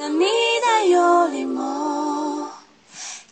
[0.00, 2.48] 涙よりも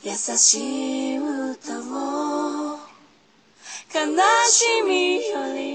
[0.03, 2.79] 優しい歌を
[3.94, 4.04] 悲
[4.50, 5.67] しみより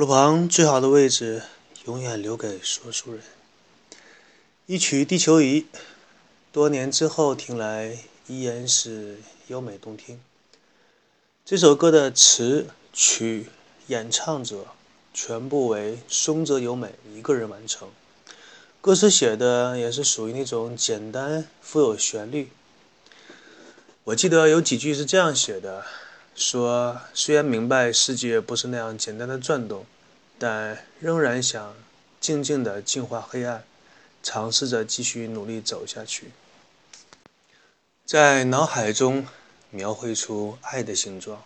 [0.00, 1.42] 路旁最好的位置，
[1.84, 3.20] 永远留给说书人。
[4.64, 5.60] 一曲《地球仪》，
[6.50, 10.18] 多年之后听来依然是优美动听。
[11.44, 13.48] 这首歌的词曲、
[13.88, 14.68] 演唱者
[15.12, 17.90] 全部为松泽由美一个人完成，
[18.80, 22.50] 歌词写的也是属于那种简单、富有旋律。
[24.04, 25.84] 我记得有几句是这样写的。
[26.40, 29.84] 说虽然明白世界不是那样简单的转动，
[30.38, 31.74] 但仍然想
[32.18, 33.62] 静静地净化黑暗，
[34.22, 36.30] 尝试着继续努力走下去，
[38.06, 39.26] 在脑海中
[39.68, 41.44] 描绘出爱的形状，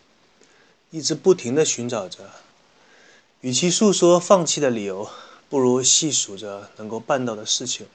[0.93, 2.31] 一直不停地寻找着。
[3.41, 5.11] 与其诉说放弃的理由，
[5.51, 7.89] 不如细数着能够办到的事情。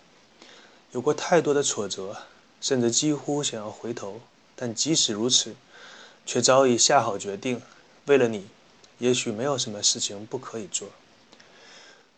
[0.91, 2.17] 有过太多的挫折，
[2.59, 4.19] 甚至几乎想要回头，
[4.53, 5.55] 但即使如此。
[6.29, 7.59] 却早已下好决定，
[8.05, 8.45] 为了你，
[8.99, 10.89] 也许没有什么事情不可以做。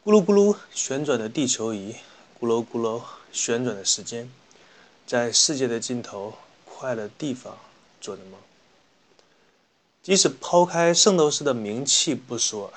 [0.03, 1.95] 咕噜咕噜旋转的地球仪，
[2.37, 3.01] 咕噜咕噜
[3.31, 4.29] 旋转的时间，
[5.07, 6.33] 在世界的尽头，
[6.65, 7.57] 快乐地方
[8.01, 8.37] 做的梦。
[10.03, 12.73] 即使抛开圣斗士的名气不说，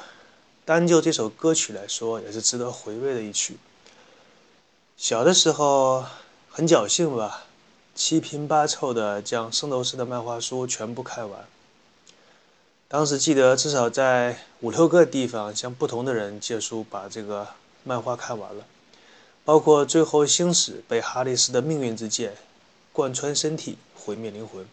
[0.65, 3.57] 单就这首歌曲来说，也是值得回味的一曲。
[4.97, 6.05] 小的时候
[6.49, 7.47] 很侥幸吧。
[7.95, 11.45] 七拼八凑的将圣斗士的漫画书全部看完。
[12.89, 17.47] 当时记得至少在五六个地方向不同的人借书，把这个
[17.85, 18.65] 漫画看完了。
[19.45, 22.35] 包括最后星矢被哈利斯的命运之剑
[22.93, 24.67] 贯穿身体，毁灭灵魂，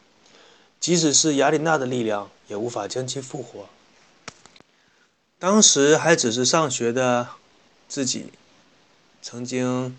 [0.80, 3.68] 即使是雅典娜的力量也无法将其复活。
[5.38, 7.28] 当时还只是上学的
[7.88, 8.32] 自己，
[9.22, 9.96] 曾经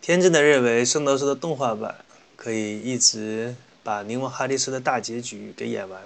[0.00, 2.05] 天真的认为圣斗士的动画版。
[2.36, 6.02] 可以一直把宁王哈迪斯的大结局给演完，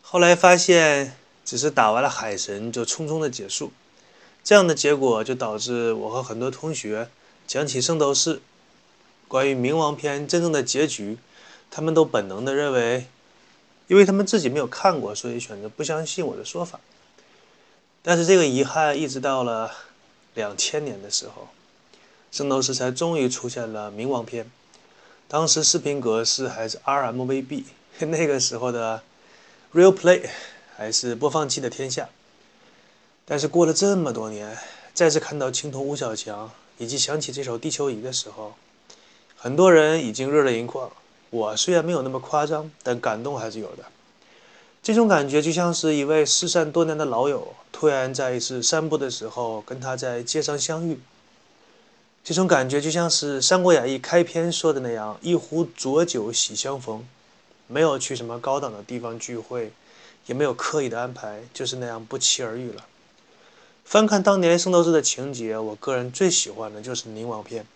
[0.00, 3.72] 后来发现只是打完了海神就匆匆的结束，
[4.44, 7.08] 这样的结果就导致我和很多同学
[7.46, 8.40] 讲起圣斗士
[9.26, 11.18] 关于冥王篇真正的结局，
[11.70, 13.06] 他们都本能的认为，
[13.88, 16.78] 因为他们自己没有看过，所以选择不相信我的说法。
[18.02, 19.70] 但是这个遗憾一直到了
[20.34, 21.48] 两千年的时候，
[22.30, 24.50] 圣斗士才终于出现了冥王篇。
[25.32, 27.64] 当时视频格式还是 RMVB，
[28.06, 29.00] 那个时候的
[29.72, 30.28] Real Play
[30.76, 32.10] 还是播放器的天下。
[33.24, 34.58] 但是过了这么多年，
[34.92, 38.52] 再次看到青铜吴小强，以及想起这首《地球仪》的时候，
[39.34, 40.92] 很多人已经热泪盈眶。
[41.30, 43.84] 我虽然没有那么夸张，但感动还是有的。
[44.82, 51.00] 这种感觉就像是一位失散多年的老友，突然在一次散步的时候跟他在街上相遇。
[52.24, 57.04] 这种感觉就像是《三国演义》开篇说的那样：“一壶浊酒喜相逢。”
[57.66, 59.72] 没有去什么高档的地方聚会，
[60.26, 62.84] 也没有刻意的安排，就是那样不期而遇了。
[63.84, 67.66] 翻看当年《圣斗士》的情节，我个人最喜欢的就是冥王篇，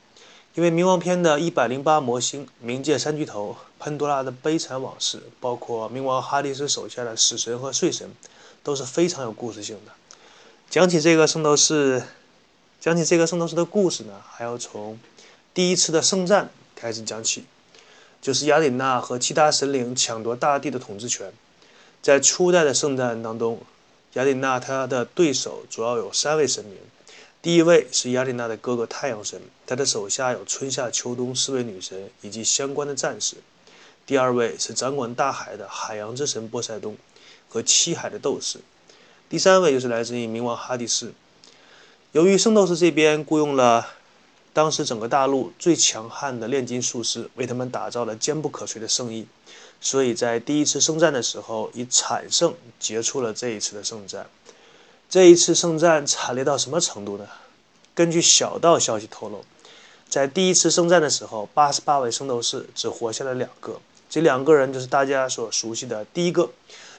[0.54, 8.12] 因为冥王篇的一百零八魔星、冥界三巨头、潘多拉的悲惨往事，包括冥王哈迪斯手下的死神和睡神，
[8.62, 9.92] 都是非常有故事性的。
[10.70, 12.04] 讲起这个圣斗士。
[12.86, 14.96] 讲起这个圣斗士的故事呢，还要从
[15.52, 17.44] 第一次的圣战开始讲起，
[18.22, 21.32] 就是雅典娜和其他神灵抢夺大地的统治权。
[22.00, 23.60] 在初代的圣战当中，
[24.12, 26.78] 雅典娜她的对手主要有三位神明，
[27.42, 33.38] 第一位是雅典娜的哥哥太阳神，他的手下有春夏秋冬四位女神以及相关的战士。
[34.06, 36.96] 第二位是掌管大海的海洋之神波塞冬
[37.48, 38.60] 和七海的斗士，
[39.28, 41.12] 第三位就是来自于冥王哈迪斯。
[42.12, 43.86] 由于圣斗士这边雇佣了
[44.52, 49.26] 当时整个大陆最强悍的炼金术师，为他们打造了坚不可摧的圣衣，
[49.82, 54.26] 所以在第一次圣战的时候以惨胜结束了这一次的圣战。
[55.10, 57.26] 这一次圣战惨烈到什么程度呢？
[57.94, 59.44] 根据小道消息透露，
[60.08, 63.78] 在第一次圣战的时候，八十八位圣斗士只活下了两个。
[64.08, 66.50] 这两个人就是大家所熟悉的，第一个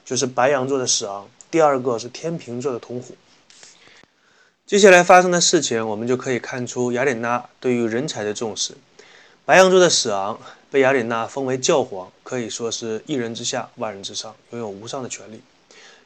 [0.04, 3.16] 就是白羊座的史昂，第二个是天平座的童虎。
[4.68, 8.74] 接下来发生的事情，我们就可以看出雅典娜对于人才的重视。
[9.46, 10.38] 白羊座的史昂
[10.70, 15.40] 被雅典娜封为教皇，可以说是一人之下，万人之上，拥有无上的权利。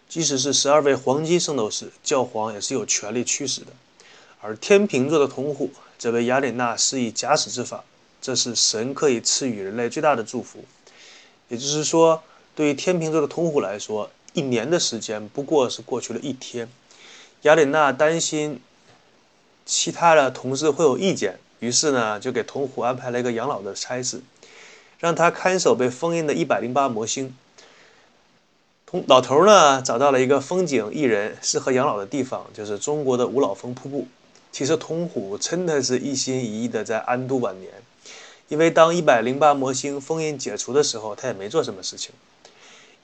[0.09, 3.73] 即使是十二位黄金圣斗士，教皇也是有权力驱使的。
[4.41, 7.83] 而天平座的童虎则被雅典娜施以假死之法，
[8.21, 10.65] 这是神可以赐予人类最大的祝福。
[11.49, 12.23] 也就是说，
[12.55, 16.69] 对于天秤座的通虎来说，一年的时间不过是过去了一天。
[17.43, 18.61] 雅典娜担心
[19.67, 24.21] 其他的同事会有意见，于是呢，就给童虎安排了一个养老的差事，
[25.01, 27.35] 让他看守被封印的一百零八魔星。
[28.87, 34.07] 同老头呢，找到了一个风景宜人、适合养老的地方，就是中国的五老峰瀑布。
[34.53, 37.73] 其实，童虎真的是一心一意的在安度晚年。
[38.49, 42.13] 因为当一百零八魔星封印解除的时候，他也没做什么事情。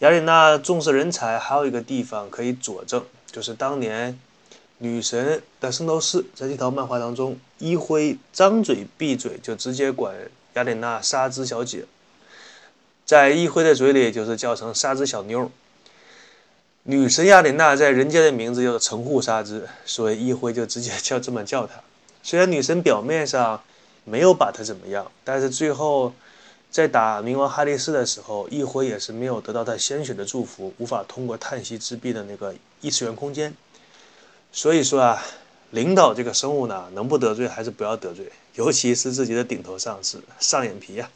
[0.01, 3.03] 雅典娜重视人才，还有一个地方可以佐证，
[3.33, 4.21] 就是当年
[4.79, 10.15] 女神的圣斗士在这套漫画当中，一辉张嘴闭嘴就直接管
[10.55, 11.85] 雅典娜沙织小姐，
[13.05, 15.51] 在一辉的嘴里就是叫成沙织小妞。
[16.85, 21.75] 女神雅典娜在人间的名字叫做城户沙织，所以一辉就直接叫这么叫她。
[22.23, 23.61] 虽然女神表面上。
[24.05, 26.11] 没有把她怎么样，但是最后
[26.71, 33.53] 在打冥王哈迪斯的时候，一辉也是没有得到他鲜血的祝福，无法通过叹息之壁的那个异次元空间。
[34.53, 35.23] 所以说啊，
[35.71, 41.09] 领导这个生物呢，能不得罪还是不要得罪，尤其是自己的顶头上司，上眼皮呀。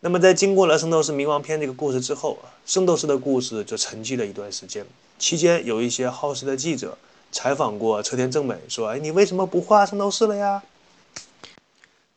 [0.00, 4.84] 那么在经过了《圣斗士冥王篇》这个故事之后啊，圣斗士的故事就沉寂了一段时间。
[5.18, 6.98] 期间有一些好事的记者
[7.32, 10.62] 采访过车田正美，说：“哎，你为什么不画圣斗士了呀？”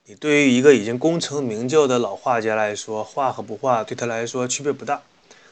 [0.05, 5.01] 你对于一个已经功成名就的老画家来说，画和不画对他来说区别不大。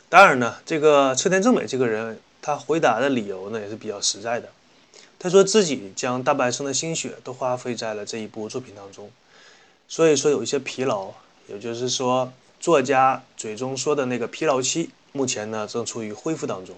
[0.09, 4.47] 当然呢，这个车田正美这个人，他回答的理由呢也是比较实在的。
[5.19, 9.11] 他说自己将大半生的心血都花费在了这一部作品当中，
[9.89, 11.11] 所以说有一些疲劳，
[11.49, 16.73] 也就是说，作家嘴中说的那个疲劳期，目前呢正处于恢复当中。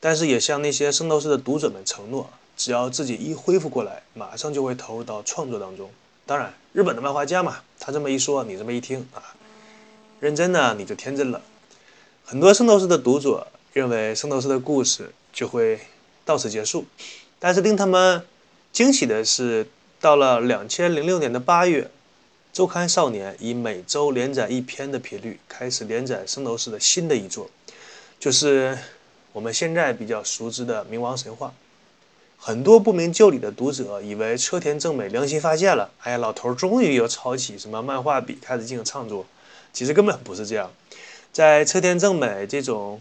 [0.00, 5.88] 但是也向那些圣斗士的读者们承诺，只要自己一恢复过来，马上就会投入到创作当中。
[6.26, 9.22] 当然，日本的漫画家嘛，他这么一说，你这么一听啊，
[10.18, 11.40] 认真呢你就天真了。
[12.24, 13.46] 很多圣斗士的读者
[13.78, 15.78] 认为圣斗士的故事就会
[16.24, 16.84] 到此结束，
[17.38, 18.24] 但是令他们
[18.72, 19.68] 惊喜的是，
[20.00, 21.88] 到了两千零六年的八月，
[22.52, 27.48] 周刊少年以每周连载一篇的频率开始连载圣斗士的新的一作，
[28.18, 28.76] 就是
[29.32, 31.46] 我们现在比较熟知的《冥王神话》。
[32.36, 39.24] 很多不明就里的读者以为车田正美良心发现了，哎呀，老头终于又抄起什么漫画笔开始进行创作。
[39.72, 40.68] 其实根本不是这样，
[41.32, 43.00] 在车田正美这种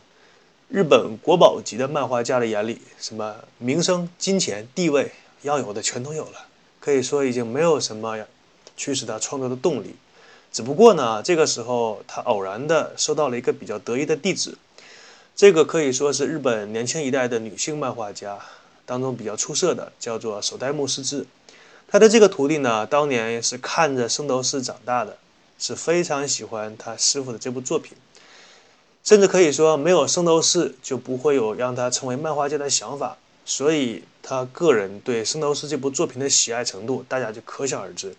[0.69, 6.45] 日本国宝级的漫画家的眼里，什么名声、金钱、地位要有的全都有了，
[6.81, 8.17] 可以说已经没有什么
[8.75, 9.95] 驱使他创作的动力。
[10.51, 14.57] 只不过呢，这个时候他偶然的收到了一个比较得意的弟子，
[15.38, 18.38] 这个可以说是日本年轻一代的女性漫画家。
[18.86, 21.25] 当中比较出色的叫做守代木师之，
[21.88, 25.17] 他的这个徒弟呢，当年是看着圣斗士长大的，
[25.57, 27.97] 是非常喜欢他师傅的这部作品，
[29.07, 38.13] 甚至可以说没有圣斗士就不会有让他成为漫画家的想法，所以他个人对圣斗士这部作品的喜爱程度，大家就可想而知。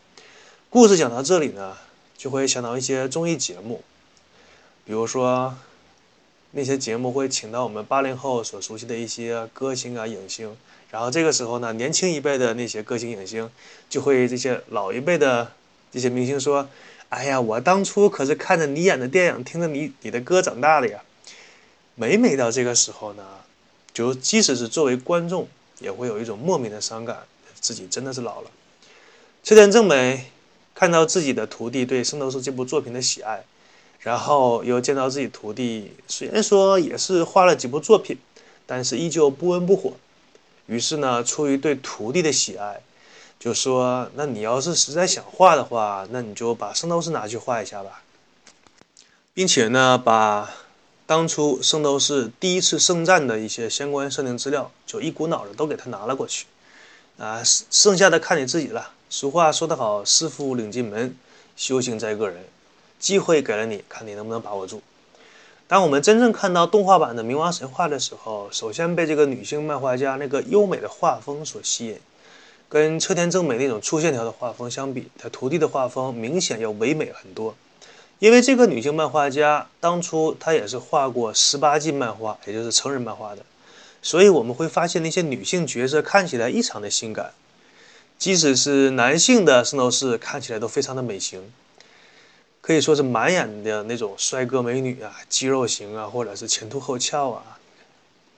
[0.70, 1.76] 故事讲到这里呢，
[2.16, 3.84] 就会想到一些综艺节目，
[4.86, 5.54] 比如说。
[6.52, 10.56] 那些节目会请到我们八零后所熟悉的一些歌星啊、影星，
[10.90, 13.50] 然后这个时候呢，年轻一辈的那些歌星、影星
[13.90, 15.52] 就会这些老一辈的
[15.92, 16.66] 这些明星说
[17.10, 21.02] ：“哎呀，我当初可是看着你演的电影，听着你你的歌长大的呀。”
[21.96, 23.24] 每每到这个时候呢，
[23.92, 25.48] 就即使是作为观众，
[25.80, 27.24] 也会有一种莫名的伤感，
[27.60, 28.50] 自己真的是老了。
[29.42, 30.30] 车田正美
[30.74, 33.44] 看到自己的徒弟对《圣斗士》这部作品的喜爱。
[34.00, 38.16] 然后又见到自己徒弟，虽然说也是画了几部作品，
[38.64, 39.94] 但是依旧不温不火。
[40.66, 42.80] 于是呢，出于对徒弟的喜爱，
[43.38, 48.02] 就说：“那你要是实在想画的话，那你就把圣斗士拿去画一下吧。”
[49.32, 50.50] 并且呢，把
[51.06, 56.46] 当初圣斗士第一次圣战的一些相关设定资料，就一股脑的都给他拿了过去。
[57.18, 58.90] 啊，剩下的看你自己了。
[59.08, 61.16] 俗话说得好，师傅领进门，
[61.56, 62.44] 修行在个人。
[62.98, 64.82] 机会给了你，看你能不能把握住。
[65.68, 72.00] 当我们真正看到动画版的《冥王神话》的时候，首先被这个女性漫画家那个优美的画风所吸引。
[72.68, 77.54] 跟车田正美那种粗线条的画风相比，他徒弟的画风明显要唯美很多。
[78.18, 83.42] 因为这个女性漫画家当初她也是画过十八禁漫画，也就是成人漫画的，
[84.02, 87.32] 所以我们会发现那些女性角色看起来异常的性感，
[88.18, 91.52] 即使是男性的圣斗士看起来都非常的美型，
[92.60, 97.56] 可以说是满眼的那种帅哥美女啊，肌肉型啊，或者是前凸后翘啊，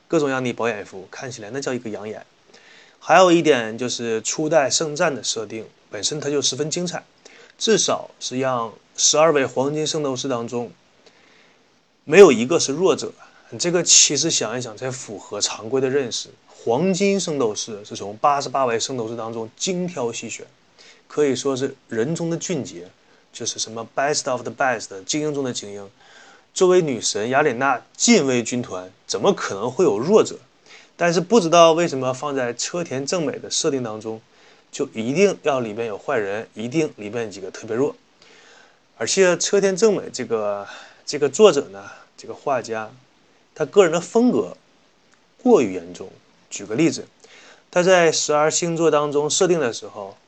[0.07, 2.25] 各种样的饱眼福，看起来那叫一个养眼。
[3.03, 7.03] 还有一点就是初代圣战的设定本身它就十分精彩，
[7.59, 10.71] 至少是让十二位黄金圣斗士当中
[12.05, 13.13] 没有一个是弱者。
[13.59, 16.29] 这个其实想一想才符合常规的认识。
[16.47, 20.47] 黄金圣斗士是从八十八位圣斗士当中精挑细选，
[21.09, 22.89] 可以说是人中的俊杰，
[23.33, 25.91] 就是什么 best of the best 精英中的精英。
[26.53, 30.39] 作为女神雅典娜禁卫军团，怎么可能会有弱者？
[31.01, 34.21] 但是不知道为什么放在车田正美的设定当中，
[34.71, 37.97] 就一定要里边有坏人，一定里边几个特别弱。
[38.99, 40.69] 而且车田正美这个
[41.07, 42.91] 这个作者呢，这个画家，
[43.55, 44.55] 他个人的风格
[45.43, 46.07] 过于严重。
[46.51, 47.07] 举个例子，
[47.71, 50.19] 他在十二星座当中设定的时候，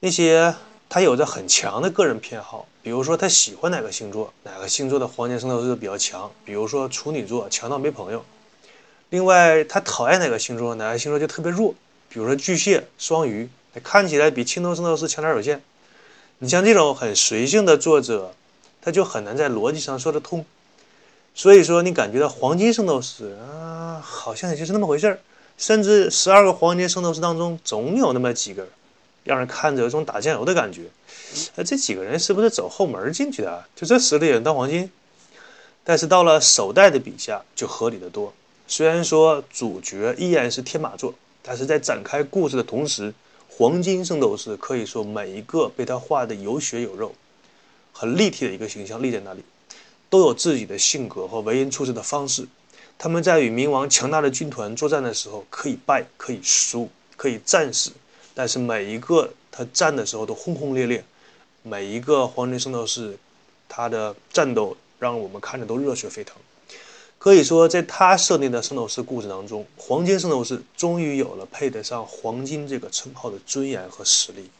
[0.00, 0.52] 那些
[0.88, 8.24] 他有着很强的个人偏好，比如说他喜欢哪个星座，哪个星座的黄金圣斗士比较强，比如说处女座强到没朋友。
[9.12, 11.74] 另外，他讨厌哪个星座，哪个星座就特别弱。
[12.08, 13.46] 比如说巨蟹、双鱼，
[13.82, 15.60] 看起来比青铜圣斗士强点有限。
[16.38, 18.34] 你像这种很随性的作者，
[18.80, 20.46] 他就很难在逻辑上说得通。
[21.34, 25.20] 所以说，你感觉到黄金圣斗士啊，好像也就是那么回事儿。
[25.58, 28.66] 甚至十二个黄金圣斗士当中，总有那么几个，
[29.24, 30.84] 让人看着有种打酱油的感觉。
[31.56, 33.68] 哎，这几个人是不是走后门进去的啊？
[33.76, 34.90] 就这实力也能当黄金？
[35.84, 38.32] 但是到了首代的笔下，就合理的多。
[38.74, 43.12] 虽然说主角依然是天马座，但是在展开故事的同时，
[43.46, 47.14] 黄金圣斗士可以说每一个被他画的有血有肉、
[47.92, 49.42] 很立体的一个形象立在那里，
[50.08, 52.48] 都有自己的性格和为人处事的方式。
[52.96, 56.88] 他们在与冥王强大的军团作战的时候，可以败，可以输，
[57.18, 57.92] 可以战死，
[58.32, 61.04] 但是每一个他战的时候都轰轰烈烈。
[61.62, 63.18] 每一个黄金圣斗士，
[63.68, 66.34] 他的战斗让我们看着都热血沸腾。
[67.22, 74.50] 可以说，在他设定的圣斗士故事当中，黄金圣斗士终于有了配得上黄金这个称号的尊严和实力。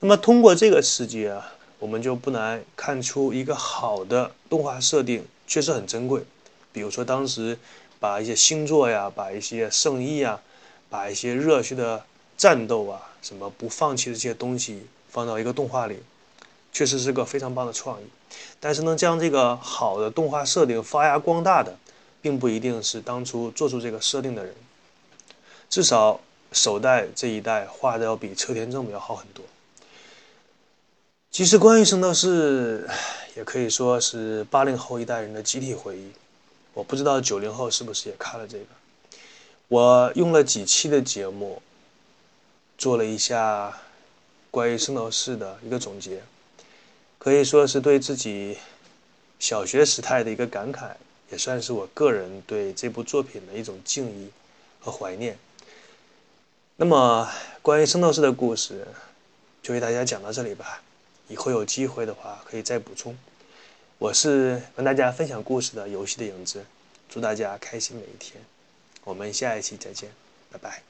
[0.00, 6.24] 那么，通过这个世界啊，我们就不难看出一个好的动画设定确实很珍贵。
[6.72, 7.56] 比如说，当时
[8.00, 10.40] 把一些星座呀，把一些圣衣啊，
[10.88, 12.02] 把一些热血的
[12.36, 15.98] 战斗啊，什么不放弃的这些东西放到一个动画里，
[16.72, 18.04] 确实是个非常棒的创意。
[18.58, 21.78] 但是能将这个好的动画设定发扬光大的，
[22.20, 24.54] 并不一定是当初做出这个设定的人。
[25.68, 26.20] 至少
[26.52, 29.44] 首代这一代画的要比车田正美要好很多。
[31.30, 32.88] 其实关于圣斗士，
[33.36, 36.10] 也可以说是八零后一代人的集体回忆。
[36.74, 38.64] 我不知道九零后是不是也看了这个。
[39.68, 41.62] 我用了几期的节目，
[42.76, 43.72] 做了一下
[44.50, 46.20] 关于圣斗士的一个总结。
[47.20, 48.56] 可以说是对自己
[49.38, 50.92] 小学时代的一个感慨，
[51.30, 54.30] 也算是我个人对这部作品的一种敬意
[54.80, 55.38] 和怀念。
[56.76, 58.88] 那么，关于圣斗士的故事，
[59.62, 60.82] 就为大家讲到这里吧。
[61.28, 63.14] 以后有机会的话，可以再补充。
[63.98, 66.64] 我是跟大家分享故事的游戏的影子，
[67.10, 68.42] 祝大家开心每一天。
[69.04, 70.10] 我们下一期再见，
[70.50, 70.89] 拜拜。